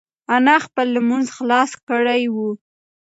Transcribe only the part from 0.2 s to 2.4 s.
انا خپل لمونځ خلاص کړی و.